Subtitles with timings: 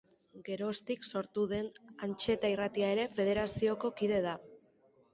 [0.45, 1.69] Geroztik sortu den
[2.09, 4.39] Antxeta irratia ere federazioko kide da.